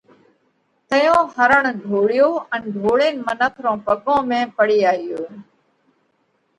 تئيون 0.89 1.23
هرڻ 1.37 1.63
ڍوڙيو 1.85 2.29
ان 2.53 2.59
ڍوڙينَ 2.81 3.15
منک 3.25 3.53
رون 3.63 3.77
پڳون 3.85 4.19
۾ 4.31 4.39
پڙي 4.57 4.79
آيو۔ 4.93 5.21